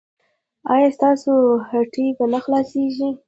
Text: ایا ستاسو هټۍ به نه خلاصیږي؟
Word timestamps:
ایا 0.73 0.89
ستاسو 0.97 1.33
هټۍ 1.69 2.07
به 2.17 2.25
نه 2.33 2.39
خلاصیږي؟ 2.43 3.09